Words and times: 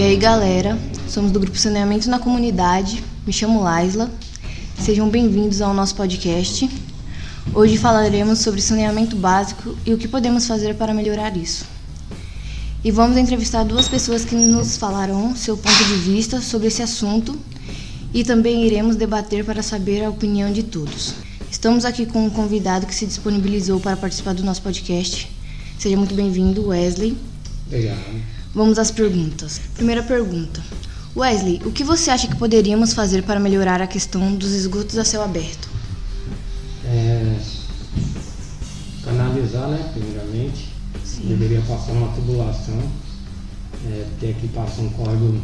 aí 0.00 0.16
galera, 0.16 0.78
somos 1.08 1.30
do 1.30 1.38
grupo 1.38 1.58
Saneamento 1.58 2.08
na 2.08 2.18
Comunidade, 2.18 3.04
me 3.26 3.32
chamo 3.32 3.62
Laisla, 3.62 4.10
sejam 4.78 5.08
bem-vindos 5.08 5.60
ao 5.60 5.74
nosso 5.74 5.94
podcast. 5.94 6.70
Hoje 7.54 7.76
falaremos 7.76 8.38
sobre 8.38 8.62
saneamento 8.62 9.14
básico 9.16 9.76
e 9.84 9.92
o 9.92 9.98
que 9.98 10.08
podemos 10.08 10.46
fazer 10.46 10.76
para 10.76 10.94
melhorar 10.94 11.36
isso. 11.36 11.66
E 12.82 12.90
vamos 12.90 13.18
entrevistar 13.18 13.64
duas 13.64 13.86
pessoas 13.86 14.24
que 14.24 14.34
nos 14.34 14.78
falarão 14.78 15.36
seu 15.36 15.56
ponto 15.56 15.84
de 15.84 15.94
vista 15.94 16.40
sobre 16.40 16.68
esse 16.68 16.82
assunto 16.82 17.38
e 18.14 18.24
também 18.24 18.64
iremos 18.64 18.96
debater 18.96 19.44
para 19.44 19.62
saber 19.62 20.02
a 20.04 20.10
opinião 20.10 20.50
de 20.50 20.62
todos. 20.62 21.14
Estamos 21.50 21.84
aqui 21.84 22.06
com 22.06 22.24
um 22.24 22.30
convidado 22.30 22.86
que 22.86 22.94
se 22.94 23.06
disponibilizou 23.06 23.78
para 23.78 23.96
participar 23.96 24.32
do 24.32 24.42
nosso 24.42 24.62
podcast. 24.62 25.30
Seja 25.78 25.96
muito 25.96 26.14
bem-vindo, 26.14 26.68
Wesley. 26.68 27.14
Obrigado. 27.66 28.31
Vamos 28.54 28.78
às 28.78 28.90
perguntas. 28.90 29.60
Primeira 29.74 30.02
pergunta. 30.02 30.62
Wesley, 31.16 31.62
o 31.64 31.72
que 31.72 31.82
você 31.82 32.10
acha 32.10 32.26
que 32.26 32.36
poderíamos 32.36 32.92
fazer 32.92 33.22
para 33.22 33.40
melhorar 33.40 33.80
a 33.80 33.86
questão 33.86 34.34
dos 34.34 34.52
esgotos 34.52 34.98
a 34.98 35.04
céu 35.04 35.22
aberto? 35.22 35.68
É, 36.84 37.36
canalizar, 39.04 39.68
né, 39.68 39.90
primeiramente. 39.94 40.68
Sim. 41.02 41.28
Deveria 41.28 41.62
passar 41.62 41.92
uma 41.92 42.08
tubulação, 42.14 42.78
é, 43.86 44.06
porque 44.10 44.26
aqui 44.26 44.48
passa 44.48 44.82
um 44.82 44.90
córrego 44.90 45.40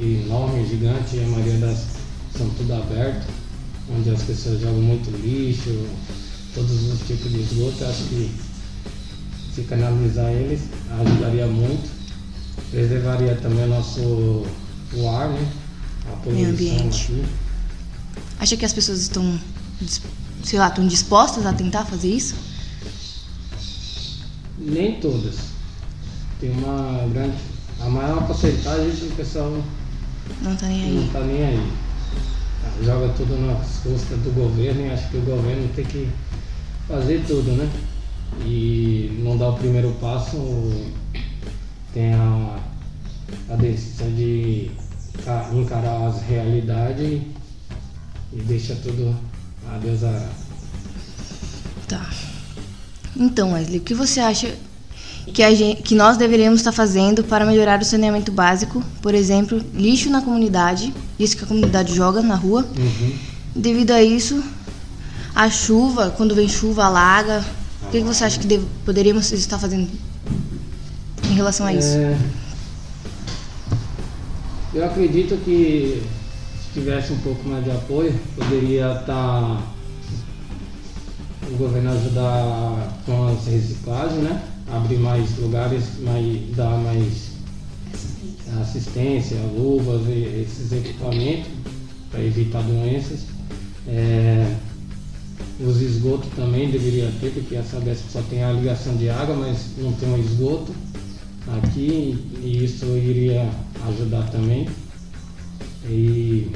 enorme, 0.00 0.66
gigante, 0.66 1.16
e 1.16 1.24
a 1.24 1.28
maioria 1.28 1.58
das 1.58 1.98
são 2.36 2.48
tudo 2.50 2.72
aberto, 2.72 3.26
onde 3.94 4.10
as 4.10 4.22
pessoas 4.22 4.60
jogam 4.60 4.80
muito 4.80 5.10
lixo, 5.10 5.86
todos 6.54 6.92
os 6.92 7.00
tipos 7.06 7.30
de 7.30 7.40
esgoto. 7.40 7.84
Acho 7.84 8.04
que 8.04 8.30
se 9.54 9.62
canalizar 9.62 10.32
eles 10.32 10.62
ajudaria 11.00 11.46
muito 11.46 11.97
preservaria 12.70 13.34
também 13.36 13.64
o 13.64 13.68
nosso 13.68 14.46
o 14.94 15.08
ar, 15.08 15.28
né? 15.28 15.52
A 16.12 16.16
poluição 16.16 16.50
ambiente. 16.50 17.12
Aqui. 17.12 17.24
Acha 18.40 18.56
que 18.56 18.64
as 18.64 18.72
pessoas 18.72 19.00
estão, 19.00 19.38
sei 20.42 20.58
lá, 20.58 20.68
estão 20.68 20.86
dispostas 20.86 21.44
a 21.44 21.52
tentar 21.52 21.84
fazer 21.84 22.08
isso? 22.08 22.34
Nem 24.58 25.00
todas. 25.00 25.36
Tem 26.40 26.50
uma 26.50 27.06
grande. 27.12 27.36
A 27.80 27.88
maior 27.88 28.26
porcentagem 28.26 28.90
do 28.90 29.16
pessoal 29.16 29.62
não 30.42 30.54
está 30.54 30.66
nem 30.66 30.84
aí. 30.84 30.94
Não 30.94 31.08
tá 31.08 31.20
nem 31.20 31.44
aí. 31.44 31.72
Joga 32.84 33.08
tudo 33.14 33.40
nas 33.46 33.78
costas 33.78 34.18
do 34.20 34.34
governo 34.34 34.86
e 34.86 34.90
acha 34.90 35.08
que 35.08 35.16
o 35.16 35.22
governo 35.22 35.68
tem 35.74 35.84
que 35.84 36.08
fazer 36.86 37.24
tudo, 37.26 37.52
né? 37.52 37.68
E 38.44 39.20
não 39.24 39.36
dá 39.36 39.48
o 39.48 39.54
primeiro 39.54 39.90
passo 40.00 40.36
tem 41.92 42.14
a, 42.14 42.58
a 43.50 43.56
decisão 43.56 44.08
de 44.14 44.70
encarar 45.52 46.06
as 46.06 46.22
realidades 46.22 47.22
e 48.32 48.36
deixa 48.42 48.74
tudo 48.76 49.16
a 49.68 49.78
Deus 49.78 50.04
a... 50.04 50.28
Tá. 51.86 52.08
Então, 53.16 53.52
Wesley, 53.52 53.78
o 53.78 53.82
que 53.82 53.94
você 53.94 54.20
acha 54.20 54.54
que, 55.32 55.42
a 55.42 55.54
gente, 55.54 55.82
que 55.82 55.94
nós 55.94 56.16
deveríamos 56.16 56.60
estar 56.60 56.72
fazendo 56.72 57.24
para 57.24 57.44
melhorar 57.44 57.80
o 57.80 57.84
saneamento 57.84 58.30
básico? 58.30 58.82
Por 59.02 59.14
exemplo, 59.14 59.62
lixo 59.74 60.10
na 60.10 60.22
comunidade, 60.22 60.94
isso 61.18 61.36
que 61.36 61.44
a 61.44 61.46
comunidade 61.46 61.94
joga 61.94 62.22
na 62.22 62.34
rua. 62.34 62.66
Uhum. 62.76 63.18
Devido 63.54 63.90
a 63.90 64.02
isso, 64.02 64.42
a 65.34 65.50
chuva, 65.50 66.10
quando 66.16 66.34
vem 66.34 66.48
chuva, 66.48 66.84
alaga. 66.84 67.44
O 67.82 67.90
que, 67.90 67.98
que 67.98 68.04
você 68.04 68.24
acha 68.24 68.38
que 68.38 68.46
deve, 68.46 68.66
poderíamos 68.84 69.32
estar 69.32 69.58
fazendo 69.58 69.88
relação 71.38 71.66
a 71.66 71.72
isso? 71.72 71.96
É, 71.96 72.18
eu 74.74 74.84
acredito 74.84 75.36
que 75.44 76.02
se 76.62 76.80
tivesse 76.80 77.12
um 77.12 77.18
pouco 77.18 77.48
mais 77.48 77.64
de 77.64 77.70
apoio, 77.70 78.12
poderia 78.36 78.92
estar 78.92 79.04
tá, 79.06 79.62
o 81.50 81.56
governo 81.56 81.92
ajudar 81.92 83.00
com 83.06 83.28
as 83.28 83.46
reciclagens, 83.46 84.22
né? 84.22 84.42
Abrir 84.70 84.98
mais 84.98 85.38
lugares, 85.38 85.84
mais, 86.00 86.54
dar 86.54 86.76
mais 86.76 87.28
assistência, 88.60 89.38
luvas, 89.56 90.02
e 90.08 90.42
esses 90.42 90.72
equipamentos 90.72 91.50
para 92.10 92.20
evitar 92.20 92.62
doenças. 92.62 93.20
É, 93.86 94.54
os 95.60 95.80
esgotos 95.80 96.28
também 96.36 96.70
deveria 96.70 97.10
ter, 97.20 97.30
porque 97.30 97.56
a 97.56 97.62
Sabesp 97.62 98.10
só 98.12 98.20
tem 98.28 98.44
a 98.44 98.52
ligação 98.52 98.96
de 98.96 99.08
água, 99.08 99.34
mas 99.34 99.58
não 99.78 99.92
tem 99.92 100.08
um 100.08 100.18
esgoto 100.18 100.72
aqui 101.56 102.24
e 102.42 102.64
isso 102.64 102.86
iria 102.86 103.48
ajudar 103.88 104.28
também. 104.30 104.68
E 105.84 106.50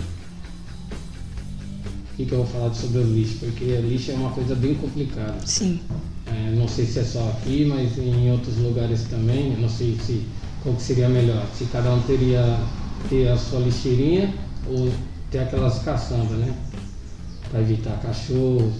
o 2.12 2.16
que, 2.16 2.26
que 2.26 2.32
eu 2.32 2.38
vou 2.38 2.46
falar 2.46 2.74
sobre 2.74 2.98
o 2.98 3.14
lixo? 3.14 3.38
Porque 3.40 3.64
lixo 3.64 4.10
é 4.10 4.14
uma 4.14 4.30
coisa 4.30 4.54
bem 4.54 4.74
complicada. 4.74 5.36
Sim. 5.46 5.80
É, 6.26 6.50
não 6.52 6.68
sei 6.68 6.86
se 6.86 6.98
é 6.98 7.04
só 7.04 7.28
aqui, 7.30 7.64
mas 7.64 7.96
em 7.98 8.30
outros 8.30 8.58
lugares 8.58 9.04
também. 9.04 9.56
Não 9.56 9.68
sei 9.68 9.96
se 10.04 10.22
qual 10.62 10.78
seria 10.78 11.08
melhor. 11.08 11.46
Se 11.56 11.64
cada 11.66 11.92
um 11.92 12.02
teria 12.02 12.58
ter 13.08 13.28
a 13.28 13.36
sua 13.36 13.60
lixeirinha 13.60 14.32
ou 14.66 14.92
ter 15.30 15.40
aquelas 15.40 15.78
caçambas, 15.80 16.38
né? 16.38 16.54
Para 17.50 17.60
evitar 17.60 17.98
cachorro 18.00 18.72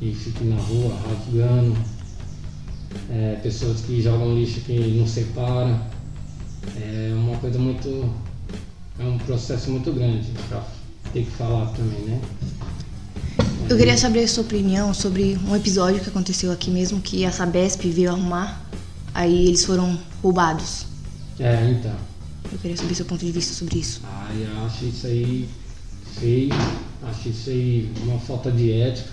e 0.00 0.12
fique 0.12 0.44
na 0.44 0.56
rua 0.56 0.96
rasgando 1.08 1.76
é, 3.10 3.38
pessoas 3.42 3.80
que 3.80 4.00
jogam 4.00 4.34
lixo 4.34 4.60
que 4.60 4.78
não 4.98 5.06
separam. 5.06 5.80
É 6.80 7.12
uma 7.14 7.36
coisa 7.38 7.58
muito. 7.58 8.10
É 8.98 9.04
um 9.04 9.18
processo 9.18 9.70
muito 9.70 9.92
grande 9.92 10.30
para 10.48 10.64
ter 11.12 11.24
que 11.24 11.30
falar 11.30 11.66
também, 11.72 12.00
né? 12.00 12.20
Eu 13.68 13.76
queria 13.76 13.96
saber 13.96 14.24
a 14.24 14.28
sua 14.28 14.44
opinião 14.44 14.92
sobre 14.92 15.38
um 15.48 15.56
episódio 15.56 16.00
que 16.00 16.08
aconteceu 16.08 16.52
aqui 16.52 16.70
mesmo, 16.70 17.00
que 17.00 17.24
a 17.24 17.32
Sabesp 17.32 17.88
veio 17.90 18.10
arrumar, 18.10 18.62
aí 19.14 19.46
eles 19.46 19.64
foram 19.64 19.98
roubados. 20.22 20.86
É, 21.38 21.70
então. 21.70 21.94
Eu 22.50 22.58
queria 22.58 22.76
saber 22.76 22.94
seu 22.94 23.06
ponto 23.06 23.24
de 23.24 23.32
vista 23.32 23.54
sobre 23.54 23.78
isso. 23.78 24.02
Ah, 24.04 24.30
eu 24.34 24.66
acho 24.66 24.84
isso 24.84 25.06
aí 25.06 25.48
feio, 26.20 26.52
acho 27.02 27.28
isso 27.30 27.48
aí 27.48 27.90
uma 28.02 28.18
falta 28.18 28.52
de 28.52 28.70
ética, 28.70 29.12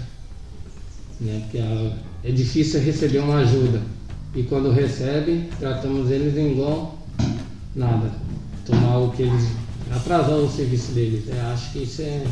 né? 1.21 1.39
Porque 1.43 1.59
a, 1.59 1.93
é 2.23 2.31
difícil 2.31 2.81
receber 2.81 3.19
uma 3.19 3.37
ajuda. 3.37 3.81
E 4.35 4.43
quando 4.43 4.71
recebem, 4.71 5.49
tratamos 5.59 6.11
eles 6.11 6.35
igual 6.35 6.99
nada. 7.75 8.11
Tomar 8.65 8.99
o 8.99 9.11
que 9.11 9.23
eles. 9.23 9.47
atrasar 9.91 10.35
o 10.35 10.49
serviço 10.49 10.91
deles. 10.91 11.27
É, 11.29 11.39
acho 11.53 11.71
que 11.71 11.83
isso 11.83 12.01
é. 12.01 12.23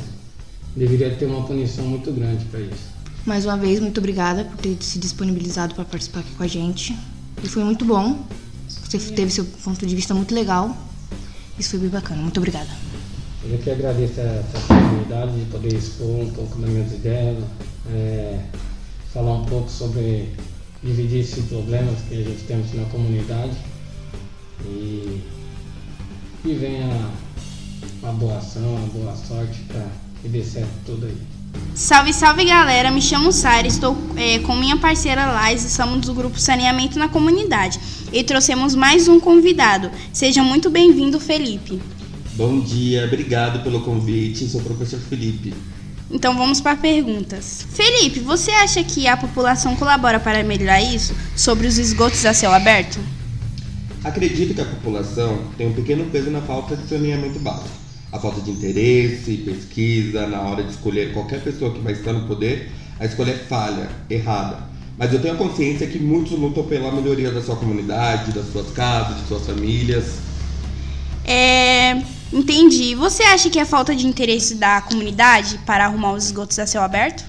deveria 0.75 1.15
ter 1.15 1.25
uma 1.25 1.45
punição 1.45 1.85
muito 1.85 2.11
grande 2.11 2.45
para 2.45 2.59
isso. 2.59 2.97
Mais 3.25 3.45
uma 3.45 3.57
vez, 3.57 3.79
muito 3.79 3.97
obrigada 3.97 4.45
por 4.45 4.57
ter 4.57 4.77
se 4.79 4.99
disponibilizado 4.99 5.73
para 5.73 5.83
participar 5.83 6.19
aqui 6.19 6.31
com 6.35 6.43
a 6.43 6.47
gente. 6.47 6.97
E 7.43 7.47
foi 7.47 7.63
muito 7.63 7.83
bom. 7.83 8.25
Você 8.67 8.99
teve 9.11 9.31
seu 9.31 9.45
ponto 9.45 9.85
de 9.85 9.95
vista 9.95 10.13
muito 10.13 10.33
legal. 10.33 10.75
Isso 11.57 11.71
foi 11.71 11.79
bem 11.79 11.89
bacana. 11.89 12.21
Muito 12.21 12.37
obrigada. 12.37 12.69
Eu 13.43 13.57
que 13.59 13.69
agradeço 13.69 14.19
essa 14.19 14.57
oportunidade 14.57 15.39
de 15.39 15.45
poder 15.45 15.73
expor 15.73 16.07
um 16.07 16.29
pouco 16.31 16.59
das 16.59 16.69
minhas 16.69 16.91
ideias. 16.91 17.43
É 17.89 18.39
falar 19.13 19.33
um 19.33 19.45
pouco 19.45 19.69
sobre 19.69 20.29
dividir 20.83 21.21
esses 21.21 21.45
problemas 21.45 21.99
que 22.07 22.15
a 22.15 22.23
gente 22.23 22.43
tem 22.43 22.57
na 22.75 22.85
comunidade 22.85 23.57
e 24.65 25.21
que 26.43 26.53
venha 26.53 27.09
a 28.03 28.11
boa 28.11 28.37
ação, 28.37 28.77
a 28.77 28.97
boa 28.97 29.15
sorte 29.15 29.59
para 29.67 29.87
que 30.21 30.29
dê 30.29 30.43
certo 30.43 30.69
tudo 30.85 31.05
aí. 31.05 31.17
Salve, 31.73 32.13
salve 32.13 32.45
galera, 32.45 32.91
me 32.91 33.01
chamo 33.01 33.31
Sara, 33.31 33.67
estou 33.67 33.95
é, 34.15 34.39
com 34.39 34.55
minha 34.55 34.77
parceira 34.77 35.25
Lais 35.25 35.63
e 35.63 35.69
somos 35.69 36.05
do 36.05 36.13
grupo 36.13 36.39
Saneamento 36.39 36.99
na 36.99 37.07
Comunidade 37.07 37.79
e 38.11 38.23
trouxemos 38.23 38.75
mais 38.75 39.07
um 39.07 39.19
convidado. 39.19 39.89
Seja 40.11 40.43
muito 40.43 40.69
bem-vindo, 40.69 41.19
Felipe. 41.19 41.79
Bom 42.33 42.59
dia, 42.59 43.05
obrigado 43.05 43.63
pelo 43.63 43.81
convite, 43.81 44.47
sou 44.47 44.61
o 44.61 44.63
professor 44.63 44.99
Felipe. 44.99 45.53
Então 46.09 46.37
vamos 46.37 46.61
para 46.61 46.75
perguntas. 46.75 47.65
Felipe, 47.69 48.19
você 48.19 48.51
acha 48.51 48.83
que 48.83 49.07
a 49.07 49.17
população 49.17 49.75
colabora 49.75 50.19
para 50.19 50.43
melhorar 50.43 50.81
isso 50.81 51.13
sobre 51.35 51.67
os 51.67 51.77
esgotos 51.77 52.25
a 52.25 52.33
céu 52.33 52.53
aberto? 52.53 52.99
Acredito 54.03 54.53
que 54.53 54.61
a 54.61 54.65
população 54.65 55.41
tem 55.57 55.67
um 55.67 55.73
pequeno 55.73 56.05
peso 56.05 56.29
na 56.29 56.41
falta 56.41 56.77
de 56.77 56.87
saneamento 56.87 57.39
básico. 57.39 57.69
A 58.11 58.17
falta 58.17 58.39
de 58.39 58.51
interesse, 58.51 59.37
pesquisa, 59.37 60.25
na 60.27 60.39
hora 60.41 60.63
de 60.63 60.71
escolher 60.71 61.11
qualquer 61.11 61.43
pessoa 61.43 61.73
que 61.73 61.79
vai 61.79 61.91
estar 61.91 62.13
no 62.13 62.25
poder, 62.25 62.71
a 62.99 63.05
escolha 63.05 63.31
é 63.31 63.37
falha, 63.37 63.89
errada. 64.09 64.59
Mas 64.97 65.13
eu 65.13 65.21
tenho 65.21 65.33
a 65.33 65.37
consciência 65.37 65.85
que 65.85 65.99
muitos 65.99 66.31
lutam 66.31 66.63
pela 66.63 66.91
melhoria 66.91 67.31
da 67.31 67.41
sua 67.41 67.57
comunidade, 67.57 68.31
das 68.31 68.49
suas 68.51 68.71
casas, 68.71 69.17
de 69.21 69.27
suas 69.27 69.45
famílias. 69.45 70.19
É, 71.25 72.01
Entendi. 72.31 72.93
Você 72.95 73.23
acha 73.23 73.49
que 73.49 73.59
é 73.59 73.65
falta 73.65 73.95
de 73.95 74.05
interesse 74.05 74.55
da 74.55 74.81
comunidade 74.81 75.59
para 75.65 75.85
arrumar 75.85 76.13
os 76.13 76.25
esgotos 76.25 76.59
a 76.59 76.65
céu 76.65 76.81
aberto? 76.81 77.23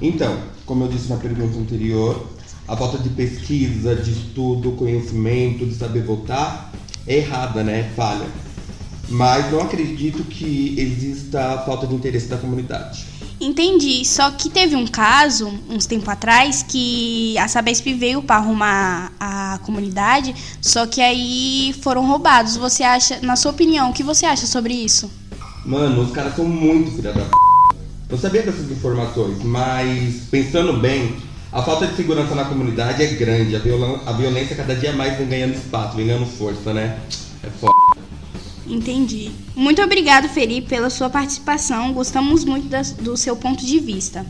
Então, 0.00 0.38
como 0.64 0.84
eu 0.84 0.88
disse 0.88 1.08
na 1.10 1.16
pergunta 1.16 1.58
anterior, 1.58 2.26
a 2.66 2.76
falta 2.76 2.98
de 2.98 3.10
pesquisa, 3.10 3.94
de 3.96 4.12
estudo, 4.12 4.72
conhecimento, 4.72 5.66
de 5.66 5.74
saber 5.74 6.04
votar 6.04 6.72
é 7.06 7.16
errada, 7.16 7.62
né? 7.62 7.90
Falha. 7.96 8.26
mas 9.08 9.50
não 9.50 9.60
acredito 9.60 10.22
que 10.22 10.76
exista 10.78 11.58
falta 11.66 11.86
de 11.86 11.94
interesse 11.94 12.28
da 12.28 12.36
comunidade. 12.38 13.09
Entendi. 13.40 14.04
Só 14.04 14.30
que 14.30 14.50
teve 14.50 14.76
um 14.76 14.86
caso, 14.86 15.52
uns 15.68 15.86
tempo 15.86 16.10
atrás, 16.10 16.62
que 16.62 17.36
a 17.38 17.48
Sabesp 17.48 17.86
veio 17.94 18.22
para 18.22 18.36
arrumar 18.36 19.12
a 19.18 19.58
comunidade, 19.64 20.34
só 20.60 20.86
que 20.86 21.00
aí 21.00 21.74
foram 21.80 22.06
roubados. 22.06 22.56
Você 22.56 22.82
acha, 22.82 23.18
na 23.22 23.36
sua 23.36 23.52
opinião, 23.52 23.90
o 23.90 23.92
que 23.94 24.02
você 24.02 24.26
acha 24.26 24.46
sobre 24.46 24.74
isso? 24.74 25.10
Mano, 25.64 26.02
os 26.02 26.10
caras 26.10 26.36
são 26.36 26.44
muito 26.44 26.90
filha 26.90 27.12
da 27.12 27.22
p. 27.22 27.30
Eu 28.10 28.18
sabia 28.18 28.42
dessas 28.42 28.70
informações, 28.70 29.42
mas 29.42 30.24
pensando 30.30 30.72
bem, 30.74 31.16
a 31.52 31.62
falta 31.62 31.86
de 31.86 31.96
segurança 31.96 32.34
na 32.34 32.44
comunidade 32.44 33.02
é 33.02 33.06
grande. 33.06 33.56
A, 33.56 33.60
a 34.06 34.12
violência 34.12 34.56
cada 34.56 34.74
dia 34.74 34.92
mais 34.92 35.16
vem 35.16 35.28
ganhando 35.28 35.54
espaço, 35.54 35.96
vem 35.96 36.06
ganhando 36.06 36.26
força, 36.26 36.74
né? 36.74 36.98
É 37.42 37.48
foda. 37.48 37.79
Entendi. 38.70 39.30
Muito 39.56 39.82
obrigado, 39.82 40.28
Felipe, 40.28 40.68
pela 40.68 40.88
sua 40.90 41.10
participação. 41.10 41.92
Gostamos 41.92 42.44
muito 42.44 42.68
das- 42.68 42.92
do 42.92 43.16
seu 43.16 43.36
ponto 43.36 43.64
de 43.64 43.78
vista. 43.78 44.24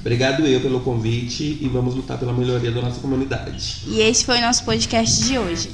Obrigado 0.00 0.46
eu 0.46 0.60
pelo 0.60 0.80
convite 0.80 1.58
e 1.60 1.68
vamos 1.68 1.94
lutar 1.94 2.16
pela 2.16 2.32
melhoria 2.32 2.70
da 2.70 2.80
nossa 2.80 3.00
comunidade. 3.00 3.78
E 3.88 4.00
esse 4.00 4.24
foi 4.24 4.38
o 4.38 4.40
nosso 4.40 4.64
podcast 4.64 5.24
de 5.24 5.36
hoje. 5.36 5.70